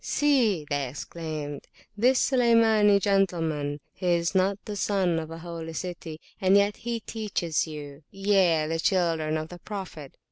[0.03, 6.19] See, they exclaimed, this Sulaymani gentleman, he is not the Son of a Holy City,
[6.41, 10.15] and yet he teacheth youye, the children of the Prophet!